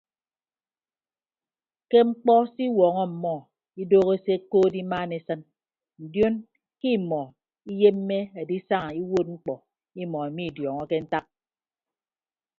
Ke 1.89 1.97
mkpọ 2.09 2.33
se 2.53 2.61
iwuọñọ 2.67 3.01
ọmmọ 3.07 3.35
idooho 3.81 4.13
se 4.23 4.31
ekood 4.37 4.73
imaan 4.81 5.11
esịn 5.17 5.41
ndion 6.03 6.35
ke 6.79 6.87
imọ 6.97 7.21
iyemme 7.71 8.17
edisaña 8.41 8.95
iwuod 9.01 9.27
mkpọ 9.35 9.53
imọ 10.01 10.17
mmidiọọñọke 10.27 10.97
ntak. 11.05 11.25